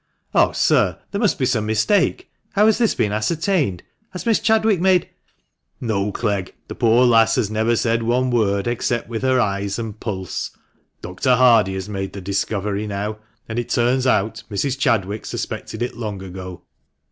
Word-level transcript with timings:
"Oh, 0.33 0.51
sir, 0.51 0.97
there 1.11 1.21
must 1.21 1.37
be 1.37 1.45
some 1.45 1.67
mistake! 1.67 2.27
How 2.53 2.65
has 2.65 2.79
this 2.79 2.95
been 2.95 3.11
ascertained? 3.11 3.83
Has 4.11 4.25
Miss 4.25 4.39
Chadwick 4.39 4.81
made 4.81 5.07
""No, 5.93 6.11
Clegg, 6.11 6.55
the 6.67 6.73
poor 6.73 7.05
lass 7.05 7.35
has 7.35 7.51
never 7.51 7.75
said 7.75 8.01
one 8.01 8.31
word, 8.31 8.65
except 8.65 9.09
with 9.09 9.21
her 9.21 9.39
eyes 9.39 9.77
and 9.77 9.99
pulse. 9.99 10.57
Dr. 11.03 11.35
Hardie 11.35 11.75
has 11.75 11.87
made 11.87 12.13
the 12.13 12.19
discovery 12.21 12.87
now, 12.87 13.19
and 13.47 13.59
it 13.59 13.69
turns 13.69 14.07
out 14.07 14.41
Mrs. 14.49 14.75
Chadwick 14.75 15.23
suspected 15.23 15.83
it 15.83 15.95
long 15.95 16.23
ago." 16.23 16.63